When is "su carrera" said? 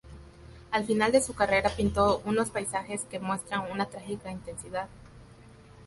1.21-1.69